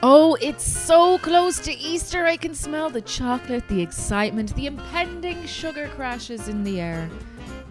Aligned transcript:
Oh, 0.00 0.36
it's 0.40 0.62
so 0.62 1.18
close 1.18 1.58
to 1.58 1.76
Easter. 1.76 2.24
I 2.24 2.36
can 2.36 2.54
smell 2.54 2.88
the 2.88 3.00
chocolate, 3.00 3.66
the 3.66 3.82
excitement, 3.82 4.54
the 4.54 4.66
impending 4.66 5.44
sugar 5.44 5.88
crashes 5.96 6.46
in 6.46 6.62
the 6.62 6.80
air. 6.80 7.10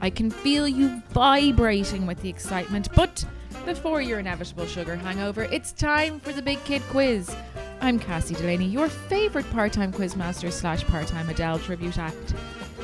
I 0.01 0.09
can 0.09 0.29
feel 0.29 0.67
you 0.67 1.01
vibrating 1.11 2.05
with 2.05 2.21
the 2.21 2.27
excitement. 2.27 2.89
But 2.93 3.23
before 3.65 4.01
your 4.01 4.19
inevitable 4.19 4.65
sugar 4.65 4.97
hangover, 4.97 5.43
it's 5.43 5.71
time 5.71 6.19
for 6.19 6.33
the 6.33 6.41
Big 6.41 6.61
Kid 6.65 6.81
Quiz. 6.89 7.33
I'm 7.79 7.97
Cassie 7.97 8.35
Delaney, 8.35 8.65
your 8.65 8.89
favourite 8.89 9.49
part 9.51 9.71
time 9.71 9.93
quizmaster 9.93 10.51
slash 10.51 10.83
part 10.83 11.07
time 11.07 11.29
Adele 11.29 11.59
tribute 11.59 11.97
act. 11.97 12.33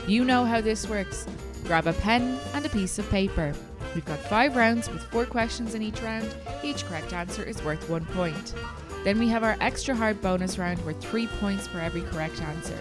You 0.07 0.23
know 0.23 0.46
how 0.46 0.62
this 0.62 0.88
works. 0.88 1.28
Grab 1.66 1.88
a 1.88 1.94
pen 1.94 2.39
and 2.54 2.66
a 2.66 2.70
piece 2.70 2.98
of 2.98 3.10
paper. 3.10 3.54
We've 3.94 4.05
got 4.05 4.20
five 4.20 4.55
rounds 4.55 4.89
with 4.89 5.04
four 5.04 5.25
questions 5.25 5.75
in 5.75 5.82
each 5.82 6.02
round. 6.02 6.34
Each 6.64 6.86
correct 6.86 7.12
answer 7.12 7.44
is 7.44 7.62
worth 7.64 7.89
one 7.89 8.05
point. 8.05 8.54
Then 9.04 9.20
we 9.20 9.27
have 9.27 9.43
our 9.43 9.57
extra 9.59 9.93
hard 9.93 10.21
bonus 10.21 10.57
round 10.57 10.84
worth 10.85 11.02
three 11.02 11.27
points 11.27 11.67
for 11.67 11.80
every 11.80 12.02
correct 12.02 12.41
answer. 12.41 12.77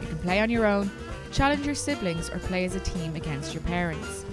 You 0.00 0.06
can 0.06 0.18
play 0.18 0.40
on 0.40 0.48
your 0.48 0.64
own, 0.64 0.90
challenge 1.32 1.66
your 1.66 1.74
siblings, 1.74 2.30
or 2.30 2.38
play 2.38 2.64
as 2.64 2.74
a 2.74 2.80
team 2.80 3.14
against 3.14 3.52
your 3.52 3.62
parents. 3.64 4.24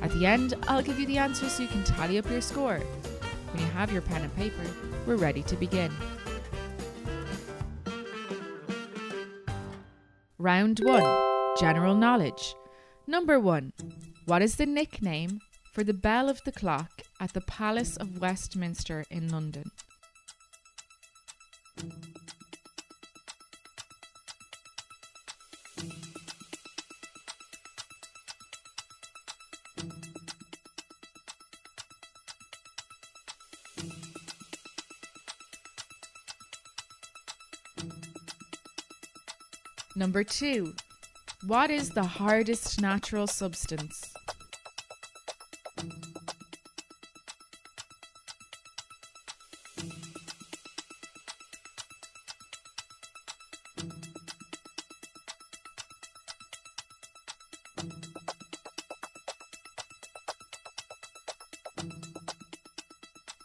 At 0.00 0.12
the 0.12 0.26
end, 0.26 0.54
I'll 0.68 0.82
give 0.82 1.00
you 1.00 1.06
the 1.06 1.18
answers 1.18 1.52
so 1.52 1.62
you 1.64 1.68
can 1.68 1.82
tally 1.82 2.18
up 2.18 2.30
your 2.30 2.40
score. 2.40 2.78
When 2.78 3.62
you 3.62 3.68
have 3.70 3.92
your 3.92 4.02
pen 4.02 4.22
and 4.22 4.36
paper, 4.36 4.62
we're 5.06 5.16
ready 5.16 5.42
to 5.42 5.56
begin. 5.56 5.90
Round 10.38 10.78
1 10.84 11.56
General 11.58 11.96
Knowledge. 11.96 12.54
Number 13.08 13.40
1. 13.40 13.72
What 14.26 14.42
is 14.42 14.56
the 14.56 14.66
nickname 14.66 15.40
for 15.72 15.82
the 15.82 15.94
bell 15.94 16.28
of 16.28 16.44
the 16.44 16.52
clock 16.52 17.02
at 17.18 17.32
the 17.32 17.40
Palace 17.40 17.96
of 17.96 18.20
Westminster 18.20 19.04
in 19.10 19.30
London? 19.30 19.70
Number 39.96 40.22
two. 40.22 40.74
What 41.46 41.70
is 41.70 41.88
the 41.88 42.04
hardest 42.04 42.82
natural 42.82 43.26
substance? 43.26 44.12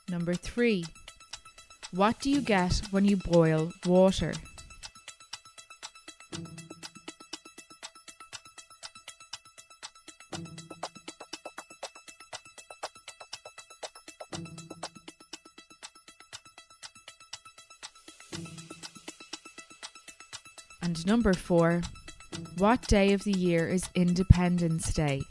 Number 0.09 0.33
three. 0.33 0.83
What 1.91 2.19
do 2.19 2.29
you 2.29 2.41
get 2.41 2.81
when 2.91 3.05
you 3.05 3.16
boil 3.16 3.72
water? 3.85 4.33
And 20.81 21.05
number 21.05 21.33
four, 21.33 21.81
what 22.57 22.81
day 22.87 23.13
of 23.13 23.23
the 23.23 23.31
year 23.31 23.67
is 23.67 23.89
Independence 23.95 24.94
Day? 24.94 25.22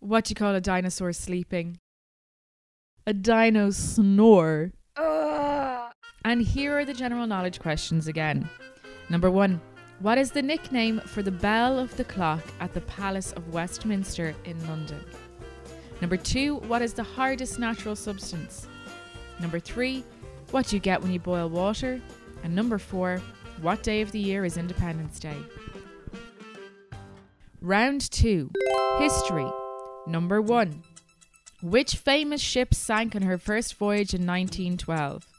What 0.00 0.26
do 0.26 0.30
you 0.32 0.34
call 0.36 0.54
a 0.54 0.60
dinosaur 0.60 1.12
sleeping? 1.12 1.78
A 3.06 3.12
dino 3.12 3.70
snore. 3.70 4.72
And 6.26 6.40
here 6.40 6.78
are 6.78 6.84
the 6.84 6.94
general 6.94 7.26
knowledge 7.26 7.58
questions 7.58 8.06
again. 8.06 8.48
Number 9.10 9.30
one, 9.30 9.60
what 10.00 10.18
is 10.18 10.30
the 10.30 10.42
nickname 10.42 11.00
for 11.00 11.22
the 11.22 11.30
bell 11.30 11.78
of 11.78 11.96
the 11.96 12.04
clock 12.04 12.42
at 12.60 12.74
the 12.74 12.80
Palace 12.82 13.32
of 13.32 13.52
Westminster 13.52 14.34
in 14.44 14.66
London? 14.66 15.00
Number 16.00 16.16
two, 16.16 16.56
what 16.56 16.82
is 16.82 16.92
the 16.92 17.02
hardest 17.02 17.58
natural 17.58 17.96
substance? 17.96 18.66
Number 19.40 19.58
three, 19.58 20.04
what 20.50 20.66
do 20.68 20.76
you 20.76 20.80
get 20.80 21.00
when 21.00 21.12
you 21.12 21.20
boil 21.20 21.48
water? 21.48 22.00
And 22.42 22.54
number 22.54 22.78
four, 22.78 23.22
what 23.62 23.82
day 23.82 24.00
of 24.02 24.12
the 24.12 24.18
year 24.18 24.44
is 24.44 24.56
Independence 24.56 25.18
Day? 25.18 25.36
Round 27.60 28.10
two, 28.10 28.50
history. 28.98 29.50
Number 30.06 30.42
one, 30.42 30.82
which 31.62 31.96
famous 31.96 32.42
ship 32.42 32.74
sank 32.74 33.16
on 33.16 33.22
her 33.22 33.38
first 33.38 33.74
voyage 33.76 34.12
in 34.12 34.26
1912? 34.26 35.33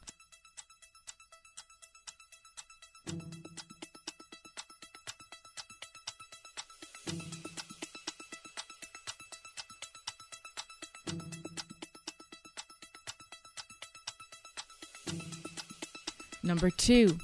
Number 16.55 16.69
two, 16.69 17.17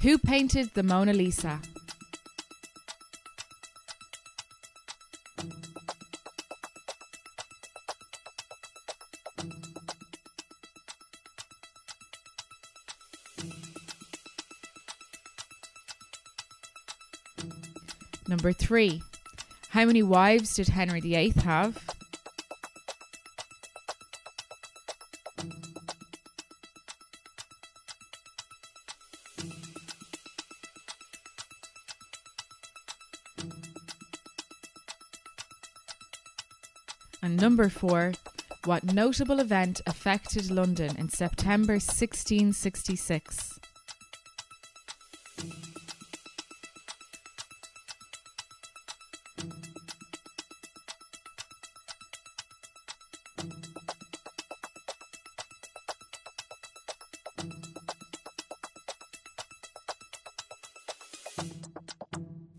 who 0.00 0.16
painted 0.16 0.70
the 0.74 0.84
Mona 0.84 1.12
Lisa? 1.12 1.60
Number 18.28 18.52
three, 18.52 19.02
how 19.70 19.84
many 19.84 20.04
wives 20.04 20.54
did 20.54 20.68
Henry 20.68 21.00
VIII 21.00 21.30
have? 21.42 21.95
And 37.26 37.40
number 37.40 37.68
four, 37.68 38.12
what 38.66 38.84
notable 38.84 39.40
event 39.40 39.80
affected 39.84 40.48
London 40.48 40.96
in 40.96 41.08
September 41.08 41.72
1666? 41.72 43.58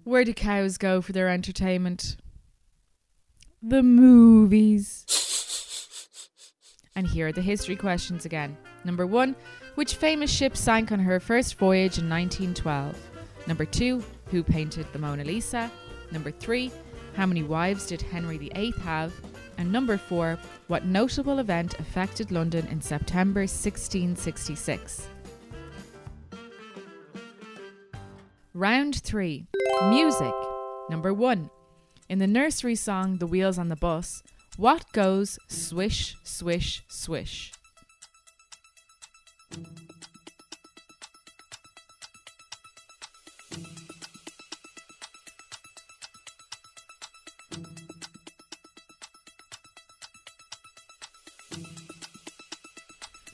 Where 0.03 0.25
do 0.25 0.33
cows 0.33 0.77
go 0.77 1.01
for 1.01 1.13
their 1.13 1.29
entertainment? 1.29 2.17
The 3.69 3.83
movies. 3.83 5.03
And 6.95 7.05
here 7.05 7.27
are 7.27 7.31
the 7.33 7.41
history 7.41 7.75
questions 7.75 8.23
again. 8.23 8.55
Number 8.85 9.05
one, 9.05 9.35
which 9.75 9.95
famous 9.95 10.31
ship 10.31 10.55
sank 10.55 10.93
on 10.93 10.99
her 10.99 11.19
first 11.19 11.55
voyage 11.55 11.97
in 11.97 12.07
1912? 12.09 12.95
Number 13.45 13.65
two, 13.65 14.01
who 14.27 14.41
painted 14.41 14.87
the 14.93 14.99
Mona 14.99 15.25
Lisa? 15.25 15.69
Number 16.13 16.31
three, 16.31 16.71
how 17.13 17.25
many 17.25 17.43
wives 17.43 17.87
did 17.87 18.01
Henry 18.01 18.37
VIII 18.37 18.71
have? 18.83 19.11
And 19.57 19.69
number 19.69 19.97
four, 19.97 20.39
what 20.67 20.85
notable 20.85 21.39
event 21.39 21.77
affected 21.77 22.31
London 22.31 22.65
in 22.67 22.79
September 22.79 23.41
1666? 23.41 25.09
Round 28.53 28.95
three, 28.95 29.45
music. 29.89 30.33
Number 30.89 31.13
one, 31.13 31.49
in 32.09 32.19
the 32.19 32.27
nursery 32.27 32.75
song 32.75 33.17
The 33.17 33.27
Wheels 33.27 33.57
on 33.57 33.67
the 33.67 33.75
Bus, 33.75 34.23
what 34.55 34.89
goes 34.93 35.37
swish, 35.49 36.15
swish, 36.23 36.81
swish? 36.87 37.51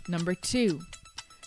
Number 0.07 0.33
2. 0.33 0.79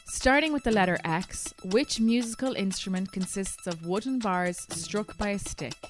Starting 0.06 0.52
with 0.52 0.62
the 0.62 0.70
letter 0.70 0.99
X, 1.05 1.52
which 1.64 1.99
musical 1.99 2.55
instrument 2.55 3.11
consists 3.11 3.67
of 3.67 3.84
wooden 3.84 4.20
bars 4.20 4.64
struck 4.70 5.19
by 5.19 5.31
a 5.31 5.38
stick? 5.40 5.86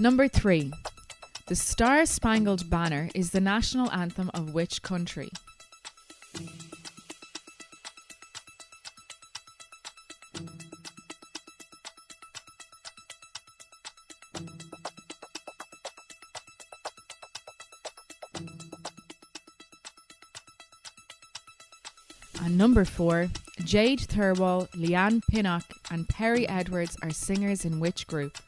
Number 0.00 0.28
three. 0.28 0.72
The 1.48 1.54
Star 1.54 2.06
Spangled 2.06 2.70
Banner 2.70 3.10
is 3.14 3.32
the 3.32 3.40
national 3.40 3.90
anthem 3.90 4.30
of 4.32 4.54
which 4.54 4.80
country? 4.80 5.28
And 22.42 22.56
number 22.56 22.86
four, 22.86 23.28
Jade 23.64 23.98
Thirlwall, 24.00 24.66
Leigh-Anne 24.74 25.20
Pinnock, 25.30 25.64
and 25.90 26.08
Perrie 26.08 26.48
Edwards 26.48 26.96
are 27.02 27.10
singers 27.10 27.66
in 27.66 27.80
which 27.80 28.06
group? 28.06 28.38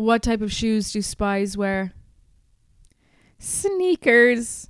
What 0.00 0.22
type 0.22 0.40
of 0.40 0.50
shoes 0.50 0.92
do 0.92 1.02
spies 1.02 1.58
wear? 1.58 1.92
Sneakers. 3.38 4.66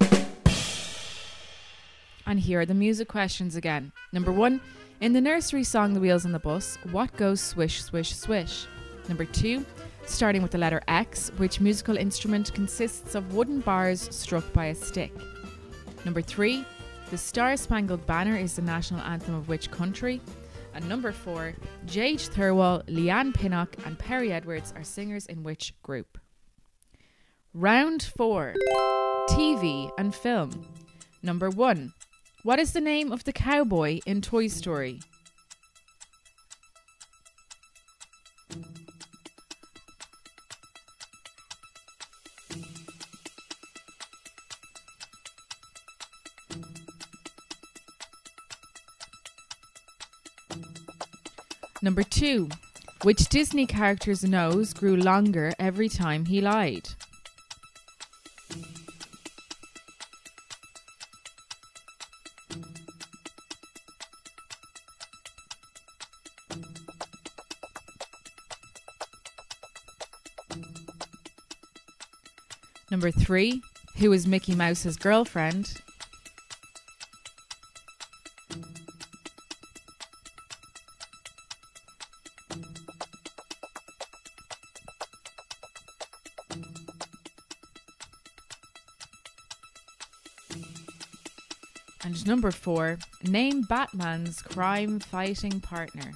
And 2.26 2.40
here 2.40 2.62
are 2.62 2.66
the 2.66 2.74
music 2.74 3.06
questions 3.06 3.54
again. 3.54 3.92
Number 4.12 4.32
one, 4.32 4.60
in 5.00 5.12
the 5.12 5.20
nursery 5.20 5.62
song 5.62 5.94
The 5.94 6.00
Wheels 6.00 6.26
on 6.26 6.32
the 6.32 6.40
Bus, 6.40 6.78
what 6.90 7.16
goes 7.16 7.40
swish, 7.40 7.80
swish, 7.80 8.12
swish? 8.12 8.66
Number 9.06 9.24
two, 9.24 9.64
starting 10.04 10.42
with 10.42 10.50
the 10.50 10.58
letter 10.58 10.82
X, 10.88 11.30
which 11.36 11.60
musical 11.60 11.96
instrument 11.96 12.52
consists 12.52 13.14
of 13.14 13.32
wooden 13.32 13.60
bars 13.60 14.08
struck 14.10 14.52
by 14.52 14.66
a 14.66 14.74
stick? 14.74 15.12
Number 16.04 16.22
three, 16.22 16.64
the 17.10 17.16
Star 17.16 17.56
Spangled 17.56 18.04
Banner 18.04 18.36
is 18.36 18.56
the 18.56 18.62
national 18.62 19.02
anthem 19.02 19.36
of 19.36 19.48
which 19.48 19.70
country? 19.70 20.20
And 20.80 20.88
number 20.88 21.12
four, 21.12 21.54
Jade 21.84 22.20
Thirlwall, 22.20 22.82
Leigh-Anne 22.88 23.34
Pinnock, 23.34 23.76
and 23.84 23.98
Perrie 23.98 24.32
Edwards 24.32 24.72
are 24.74 24.82
singers 24.82 25.26
in 25.26 25.42
which 25.42 25.74
group? 25.82 26.16
Round 27.52 28.02
four, 28.02 28.54
TV 29.28 29.90
and 29.98 30.14
film. 30.14 30.66
Number 31.22 31.50
one, 31.50 31.92
what 32.44 32.58
is 32.58 32.72
the 32.72 32.80
name 32.80 33.12
of 33.12 33.24
the 33.24 33.32
cowboy 33.32 34.00
in 34.06 34.22
Toy 34.22 34.46
Story? 34.46 35.00
Number 51.82 52.02
two, 52.02 52.48
which 53.04 53.28
Disney 53.30 53.64
character's 53.64 54.22
nose 54.22 54.74
grew 54.74 54.96
longer 54.96 55.52
every 55.58 55.88
time 55.88 56.26
he 56.26 56.42
lied? 56.42 56.86
Number 72.90 73.10
three, 73.10 73.62
who 73.96 74.12
is 74.12 74.26
Mickey 74.26 74.54
Mouse's 74.54 74.96
girlfriend? 74.96 75.80
Number 92.30 92.52
four, 92.52 92.96
name 93.24 93.62
Batman's 93.62 94.40
crime 94.40 95.00
fighting 95.00 95.58
partner. 95.60 96.12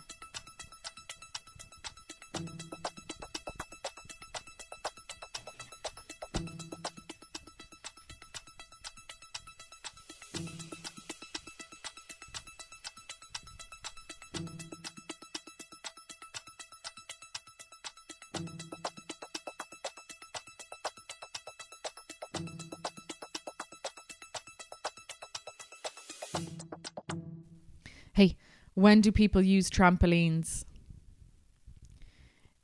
Hey, 28.12 28.36
when 28.74 29.00
do 29.00 29.10
people 29.10 29.42
use 29.42 29.70
trampolines? 29.70 30.64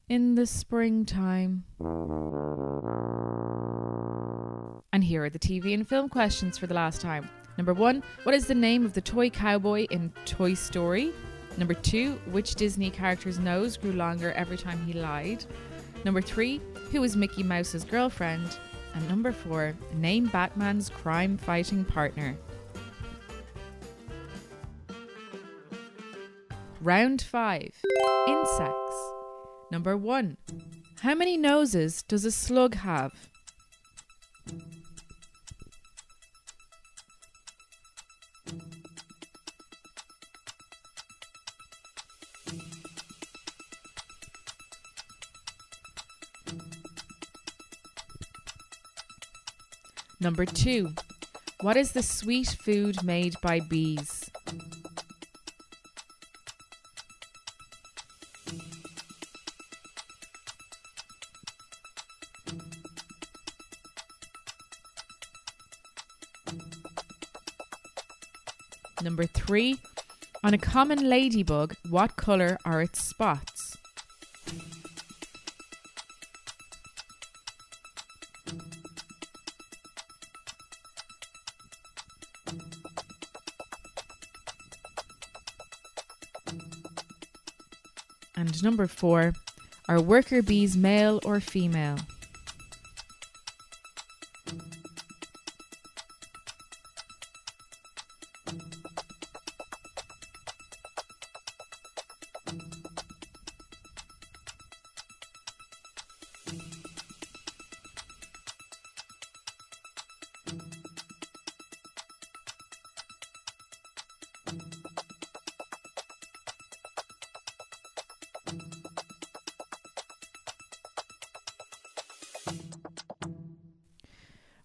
In 0.08 0.34
the 0.34 0.46
springtime. 0.46 1.64
And 4.92 5.04
here 5.04 5.24
are 5.24 5.30
the 5.30 5.38
TV 5.38 5.74
and 5.74 5.88
film 5.88 6.08
questions 6.08 6.58
for 6.58 6.66
the 6.66 6.74
last 6.74 7.00
time. 7.00 7.28
Number 7.56 7.74
one, 7.74 8.02
what 8.22 8.34
is 8.34 8.46
the 8.46 8.54
name 8.54 8.84
of 8.84 8.92
the 8.92 9.00
toy 9.00 9.30
cowboy 9.30 9.86
in 9.90 10.12
Toy 10.24 10.54
Story? 10.54 11.12
Number 11.56 11.74
two, 11.74 12.12
which 12.30 12.54
Disney 12.54 12.90
character's 12.90 13.38
nose 13.38 13.76
grew 13.76 13.92
longer 13.92 14.32
every 14.32 14.56
time 14.56 14.84
he 14.86 14.92
lied? 14.92 15.44
Number 16.04 16.22
three, 16.22 16.60
who 16.90 17.02
is 17.02 17.16
Mickey 17.16 17.42
Mouse's 17.42 17.84
girlfriend? 17.84 18.58
And 18.94 19.08
number 19.08 19.32
four, 19.32 19.74
name 19.94 20.26
Batman's 20.26 20.88
crime 20.88 21.36
fighting 21.36 21.84
partner. 21.84 22.36
Round 26.82 27.20
5 27.20 27.72
Insects. 28.26 29.12
Number 29.70 29.98
1. 29.98 30.38
How 31.00 31.14
many 31.14 31.36
noses 31.36 32.02
does 32.02 32.24
a 32.24 32.30
slug 32.32 32.74
have? 32.74 33.12
Number 50.18 50.46
2. 50.46 50.94
What 51.60 51.76
is 51.76 51.92
the 51.92 52.02
sweet 52.02 52.48
food 52.48 53.02
made 53.04 53.34
by 53.42 53.60
bees? 53.60 54.19
Three, 69.50 69.76
on 70.44 70.54
a 70.54 70.58
common 70.58 71.08
ladybug, 71.08 71.74
what 71.88 72.14
colour 72.14 72.56
are 72.64 72.82
its 72.82 73.02
spots? 73.02 73.76
And 88.36 88.62
number 88.62 88.86
four, 88.86 89.32
are 89.88 90.00
worker 90.00 90.42
bees 90.42 90.76
male 90.76 91.18
or 91.24 91.40
female? 91.40 91.96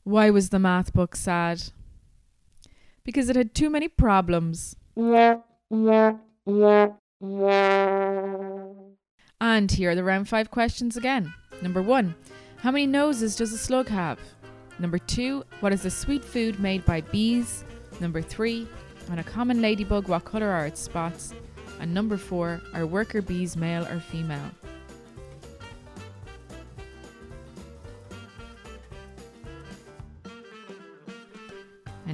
Why 0.05 0.29
was 0.29 0.49
the 0.49 0.59
math 0.59 0.93
book 0.93 1.15
sad? 1.15 1.63
Because 3.03 3.27
it 3.27 3.35
had 3.35 3.55
too 3.55 3.71
many 3.71 3.87
problems. 3.87 4.75
And 9.41 9.71
here 9.71 9.89
are 9.89 9.95
the 9.95 10.03
round 10.03 10.29
five 10.29 10.51
questions 10.51 10.95
again. 10.95 11.33
Number 11.63 11.81
one, 11.81 12.13
how 12.57 12.69
many 12.69 12.85
noses 12.85 13.35
does 13.35 13.51
a 13.51 13.57
slug 13.57 13.87
have? 13.87 14.19
Number 14.77 14.99
two, 14.99 15.43
what 15.59 15.73
is 15.73 15.81
the 15.81 15.89
sweet 15.89 16.23
food 16.23 16.59
made 16.59 16.85
by 16.85 17.01
bees? 17.01 17.63
Number 17.99 18.21
three, 18.21 18.67
on 19.09 19.17
a 19.17 19.23
common 19.23 19.59
ladybug, 19.59 20.07
what 20.07 20.25
colour 20.25 20.49
are 20.49 20.67
its 20.67 20.81
spots? 20.81 21.33
And 21.79 21.91
number 21.91 22.17
four, 22.17 22.61
are 22.75 22.85
worker 22.85 23.23
bees 23.23 23.57
male 23.57 23.87
or 23.87 23.99
female? 23.99 24.51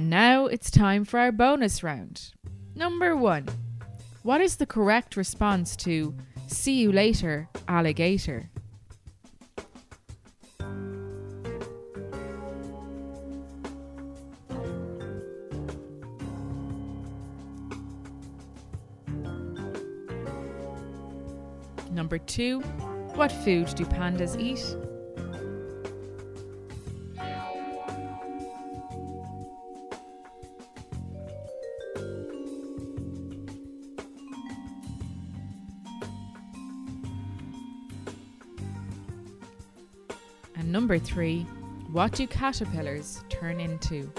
And 0.02 0.10
now 0.10 0.46
it's 0.46 0.68
time 0.68 1.04
for 1.04 1.20
our 1.20 1.30
bonus 1.30 1.84
round. 1.84 2.32
Number 2.74 3.14
one, 3.14 3.46
what 4.24 4.40
is 4.40 4.56
the 4.56 4.66
correct 4.66 5.16
response 5.16 5.76
to 5.76 6.12
see 6.48 6.80
you 6.80 6.90
later, 6.90 7.48
alligator? 7.68 8.50
Number 21.92 22.18
two, 22.18 22.58
what 23.14 23.30
food 23.30 23.72
do 23.76 23.84
pandas 23.84 24.36
eat? 24.36 24.76
Number 40.72 40.98
three, 40.98 41.42
what 41.92 42.12
do 42.12 42.26
caterpillars 42.26 43.22
turn 43.28 43.60
into? 43.60 44.10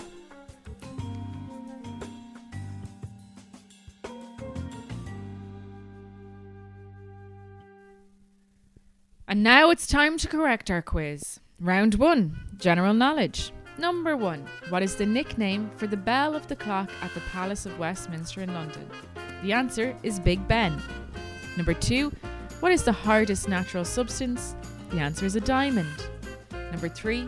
And 9.28 9.42
now 9.42 9.72
it's 9.72 9.88
time 9.88 10.20
to 10.20 10.28
correct 10.28 10.70
our 10.70 10.84
quiz. 10.84 11.40
Round 11.60 11.96
one 11.96 12.40
General 12.58 12.94
Knowledge. 12.94 13.52
Number 13.80 14.16
one 14.16 14.46
What 14.70 14.84
is 14.84 14.96
the 14.96 15.08
nickname 15.08 15.72
for 15.78 15.88
the 15.88 15.98
bell 15.98 16.36
of 16.36 16.48
the 16.48 16.56
clock 16.56 16.92
at 17.02 17.12
the 17.16 17.22
Palace 17.32 17.66
of 17.66 17.80
Westminster 17.80 18.42
in 18.42 18.54
London? 18.54 18.88
The 19.42 19.54
answer 19.54 19.98
is 20.04 20.20
Big 20.20 20.48
Ben. 20.48 20.80
Number 21.58 21.74
two 21.74 22.12
What 22.60 22.72
is 22.72 22.84
the 22.84 22.92
hardest 22.92 23.50
natural 23.50 23.86
substance? 23.86 24.56
The 24.92 25.00
answer 25.00 25.26
is 25.26 25.36
a 25.36 25.42
diamond. 25.42 26.10
Number 26.74 26.90
three 26.90 27.28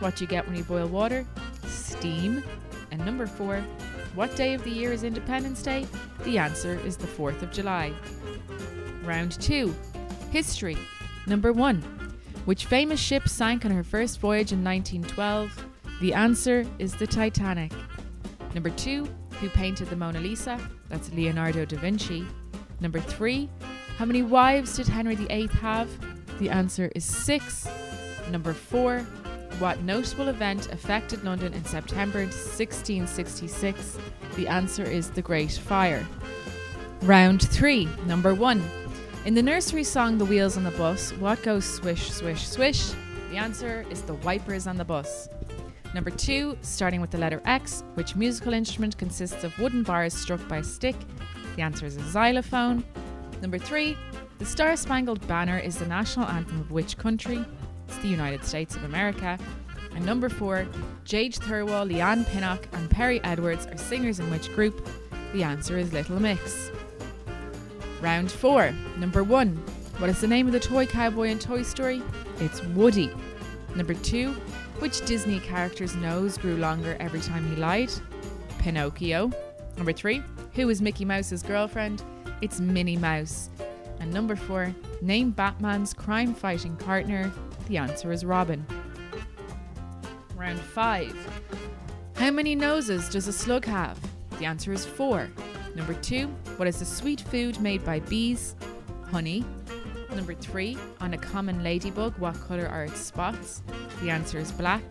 What 0.00 0.20
you 0.20 0.26
get 0.26 0.46
when 0.46 0.54
you 0.54 0.64
boil 0.64 0.86
water? 0.86 1.26
Steam. 1.66 2.44
And 2.90 3.04
number 3.04 3.26
four 3.26 3.56
What 4.14 4.36
day 4.36 4.52
of 4.52 4.62
the 4.62 4.70
year 4.70 4.92
is 4.92 5.02
Independence 5.02 5.62
Day? 5.62 5.86
The 6.24 6.36
answer 6.36 6.78
is 6.84 6.98
the 6.98 7.06
4th 7.06 7.42
of 7.42 7.50
July. 7.50 7.90
Round 9.02 9.32
two 9.40 9.74
History. 10.30 10.76
Number 11.26 11.52
one, 11.52 11.80
which 12.44 12.66
famous 12.66 13.00
ship 13.00 13.28
sank 13.28 13.64
on 13.64 13.70
her 13.70 13.82
first 13.82 14.20
voyage 14.20 14.52
in 14.52 14.62
1912? 14.62 15.66
The 16.00 16.12
answer 16.12 16.66
is 16.78 16.94
the 16.94 17.06
Titanic. 17.06 17.72
Number 18.54 18.70
two, 18.70 19.08
who 19.40 19.48
painted 19.48 19.88
the 19.88 19.96
Mona 19.96 20.20
Lisa? 20.20 20.58
That's 20.88 21.10
Leonardo 21.12 21.64
da 21.64 21.78
Vinci. 21.78 22.26
Number 22.80 23.00
three, 23.00 23.48
how 23.96 24.04
many 24.04 24.22
wives 24.22 24.76
did 24.76 24.88
Henry 24.88 25.14
VIII 25.14 25.46
have? 25.60 25.88
The 26.38 26.50
answer 26.50 26.90
is 26.94 27.04
six. 27.04 27.68
Number 28.30 28.52
four, 28.52 29.00
what 29.58 29.82
notable 29.82 30.28
event 30.28 30.72
affected 30.72 31.22
London 31.24 31.52
in 31.54 31.64
September 31.64 32.20
1666? 32.20 33.98
The 34.36 34.48
answer 34.48 34.84
is 34.84 35.10
the 35.10 35.22
Great 35.22 35.52
Fire. 35.52 36.06
Round 37.02 37.42
three, 37.42 37.88
number 38.06 38.34
one. 38.34 38.62
In 39.24 39.34
the 39.34 39.42
nursery 39.42 39.84
song 39.84 40.18
The 40.18 40.24
Wheels 40.24 40.56
on 40.56 40.64
the 40.64 40.70
Bus, 40.72 41.12
what 41.12 41.42
goes 41.42 41.64
swish, 41.64 42.10
swish, 42.10 42.48
swish? 42.48 42.92
The 43.30 43.36
answer 43.36 43.84
is 43.90 44.02
the 44.02 44.14
wipers 44.14 44.66
on 44.66 44.76
the 44.76 44.84
bus. 44.84 45.28
Number 45.94 46.10
two, 46.10 46.56
starting 46.62 47.00
with 47.00 47.10
the 47.10 47.18
letter 47.18 47.40
X, 47.44 47.84
which 47.94 48.16
musical 48.16 48.52
instrument 48.52 48.98
consists 48.98 49.44
of 49.44 49.56
wooden 49.58 49.82
bars 49.82 50.14
struck 50.14 50.46
by 50.48 50.58
a 50.58 50.64
stick? 50.64 50.96
The 51.56 51.62
answer 51.62 51.86
is 51.86 51.96
a 51.96 52.02
xylophone. 52.02 52.82
Number 53.42 53.58
three, 53.58 53.96
the 54.38 54.44
Star 54.46 54.74
Spangled 54.76 55.26
Banner 55.28 55.58
is 55.58 55.76
the 55.76 55.86
national 55.86 56.26
anthem 56.26 56.60
of 56.60 56.70
which 56.70 56.96
country? 56.96 57.44
It's 57.92 58.00
the 58.00 58.08
United 58.08 58.42
States 58.42 58.74
of 58.74 58.84
America. 58.84 59.38
And 59.94 60.06
number 60.06 60.30
four, 60.30 60.66
Jade 61.04 61.34
Thirlwall, 61.34 61.86
Leigh-Anne 61.86 62.24
Pinnock, 62.24 62.66
and 62.72 62.88
Perrie 62.88 63.20
Edwards 63.22 63.66
are 63.66 63.76
singers 63.76 64.18
in 64.18 64.30
which 64.30 64.50
group? 64.54 64.88
The 65.34 65.42
answer 65.42 65.76
is 65.76 65.92
Little 65.92 66.18
Mix. 66.18 66.70
Round 68.00 68.32
four. 68.32 68.72
Number 68.96 69.22
one. 69.22 69.56
What 69.98 70.08
is 70.08 70.22
the 70.22 70.26
name 70.26 70.46
of 70.46 70.54
the 70.54 70.58
toy 70.58 70.86
cowboy 70.86 71.28
in 71.28 71.38
Toy 71.38 71.62
Story? 71.64 72.02
It's 72.38 72.64
Woody. 72.68 73.10
Number 73.76 73.92
two. 73.92 74.32
Which 74.78 75.04
Disney 75.04 75.38
character's 75.40 75.94
nose 75.94 76.38
grew 76.38 76.56
longer 76.56 76.96
every 76.98 77.20
time 77.20 77.46
he 77.50 77.56
lied? 77.56 77.92
Pinocchio. 78.58 79.30
Number 79.76 79.92
three. 79.92 80.22
Who 80.54 80.70
is 80.70 80.80
Mickey 80.80 81.04
Mouse's 81.04 81.42
girlfriend? 81.42 82.02
It's 82.40 82.58
Minnie 82.58 82.96
Mouse. 82.96 83.50
And 84.00 84.10
number 84.10 84.34
four. 84.34 84.74
Name 85.02 85.30
Batman's 85.30 85.92
crime 85.92 86.32
fighting 86.32 86.74
partner. 86.76 87.30
The 87.68 87.76
answer 87.76 88.12
is 88.12 88.24
Robin. 88.24 88.66
Round 90.36 90.58
five. 90.58 91.14
How 92.16 92.30
many 92.30 92.54
noses 92.54 93.08
does 93.08 93.28
a 93.28 93.32
slug 93.32 93.64
have? 93.64 93.98
The 94.38 94.44
answer 94.44 94.72
is 94.72 94.84
four. 94.84 95.28
Number 95.74 95.94
two, 95.94 96.26
what 96.56 96.68
is 96.68 96.78
the 96.78 96.84
sweet 96.84 97.20
food 97.20 97.60
made 97.60 97.84
by 97.84 98.00
bees? 98.00 98.54
Honey. 99.10 99.44
Number 100.14 100.34
three, 100.34 100.76
on 101.00 101.14
a 101.14 101.18
common 101.18 101.62
ladybug, 101.62 102.16
what 102.18 102.38
colour 102.40 102.66
are 102.66 102.84
its 102.84 103.00
spots? 103.00 103.62
The 104.02 104.10
answer 104.10 104.38
is 104.38 104.52
black. 104.52 104.82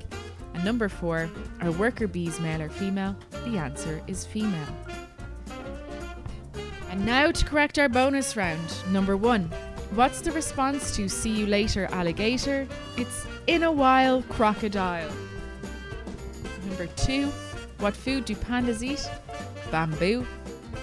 And 0.54 0.66
number 0.66 0.90
four, 0.90 1.30
are 1.62 1.72
worker 1.72 2.08
bees 2.08 2.40
male 2.40 2.62
or 2.62 2.70
female? 2.70 3.16
The 3.46 3.58
answer 3.58 4.02
is 4.08 4.26
female. 4.26 4.68
And 6.90 7.06
now 7.06 7.32
to 7.32 7.46
correct 7.46 7.78
our 7.78 7.88
bonus 7.88 8.36
round. 8.36 8.74
Number 8.92 9.16
one, 9.16 9.50
what's 9.92 10.22
the 10.22 10.32
response 10.32 10.96
to 10.96 11.08
see 11.08 11.30
you 11.30 11.48
later, 11.48 11.88
alligator? 11.92 12.68
It's 12.98 13.26
in 13.48 13.64
a 13.64 13.72
while, 13.72 14.22
crocodile. 14.24 15.12
Number 16.68 16.88
two, 16.96 17.28
what 17.80 17.96
food 17.96 18.26
do 18.26 18.36
pandas 18.36 18.84
eat? 18.84 19.10
Bamboo. 19.72 20.26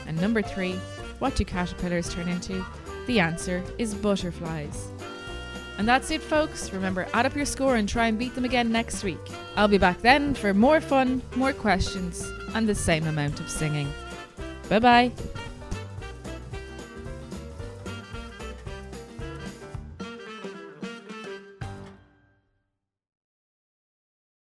And 0.07 0.21
number 0.21 0.43
three, 0.43 0.73
what 1.19 1.37
do 1.37 1.45
caterpillars 1.45 2.13
turn 2.13 2.29
into? 2.29 2.65
The 3.07 3.21
answer 3.21 3.63
is 3.79 3.95
butterflies. 3.95 4.89
And 5.79 5.87
that's 5.87 6.11
it, 6.11 6.21
folks. 6.21 6.73
Remember, 6.73 7.07
add 7.15 7.25
up 7.25 7.37
your 7.37 7.47
score 7.47 7.77
and 7.77 7.89
try 7.89 8.09
and 8.09 8.19
beat 8.19 8.35
them 8.35 8.45
again 8.45 8.73
next 8.73 9.05
week. 9.05 9.19
I'll 9.57 9.69
be 9.69 9.79
back 9.79 10.01
then 10.01 10.35
for 10.35 10.53
more 10.53 10.81
fun, 10.81 11.23
more 11.37 11.53
questions, 11.53 12.29
and 12.55 12.69
the 12.69 12.75
same 12.75 13.07
amount 13.07 13.39
of 13.39 13.49
singing. 13.49 13.89
Bye 14.69 14.81
bye. 14.81 15.13